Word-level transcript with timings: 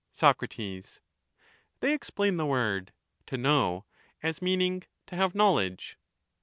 Sac, 0.11 0.39
They 0.49 0.79
explain 1.93 2.37
the 2.37 2.47
word 2.47 2.91
'to 3.27 3.37
know' 3.37 3.85
as 4.23 4.41
meaning 4.41 4.81
'to 5.05 5.15
have 5.15 5.35
knowledge. 5.35 5.99